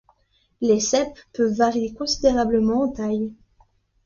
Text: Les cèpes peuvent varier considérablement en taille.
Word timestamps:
Les 0.61 0.79
cèpes 0.79 1.19
peuvent 1.31 1.55
varier 1.55 1.93
considérablement 1.93 2.85
en 2.85 2.91
taille. 2.91 3.31